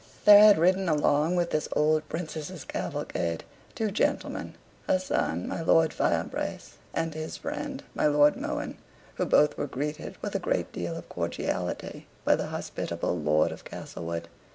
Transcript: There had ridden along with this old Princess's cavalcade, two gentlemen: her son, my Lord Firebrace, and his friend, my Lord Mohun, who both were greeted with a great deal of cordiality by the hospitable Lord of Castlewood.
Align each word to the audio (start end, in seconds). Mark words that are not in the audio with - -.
There 0.25 0.39
had 0.43 0.57
ridden 0.57 0.89
along 0.89 1.35
with 1.35 1.51
this 1.51 1.67
old 1.73 2.09
Princess's 2.09 2.63
cavalcade, 2.63 3.43
two 3.75 3.91
gentlemen: 3.91 4.55
her 4.87 4.97
son, 4.97 5.47
my 5.47 5.61
Lord 5.61 5.93
Firebrace, 5.93 6.77
and 6.91 7.13
his 7.13 7.37
friend, 7.37 7.83
my 7.93 8.07
Lord 8.07 8.35
Mohun, 8.35 8.79
who 9.17 9.27
both 9.27 9.59
were 9.59 9.67
greeted 9.67 10.17
with 10.19 10.33
a 10.33 10.39
great 10.39 10.71
deal 10.71 10.95
of 10.97 11.07
cordiality 11.07 12.07
by 12.25 12.35
the 12.35 12.47
hospitable 12.47 13.15
Lord 13.15 13.51
of 13.51 13.63
Castlewood. 13.63 14.27